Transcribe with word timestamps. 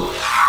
Ooh. 0.00 0.39